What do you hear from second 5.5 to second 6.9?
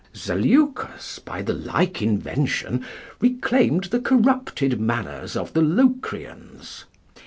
the Locrians.